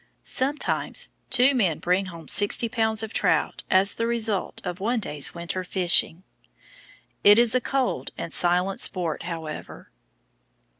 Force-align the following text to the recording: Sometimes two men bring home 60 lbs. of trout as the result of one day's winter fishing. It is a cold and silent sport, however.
Sometimes 0.23 1.09
two 1.29 1.53
men 1.53 1.77
bring 1.77 2.07
home 2.07 2.27
60 2.27 2.67
lbs. 2.69 3.03
of 3.03 3.13
trout 3.13 3.61
as 3.69 3.93
the 3.93 4.07
result 4.07 4.59
of 4.63 4.79
one 4.79 4.99
day's 4.99 5.35
winter 5.35 5.63
fishing. 5.63 6.23
It 7.23 7.37
is 7.37 7.53
a 7.53 7.61
cold 7.61 8.09
and 8.17 8.33
silent 8.33 8.79
sport, 8.79 9.21
however. 9.21 9.91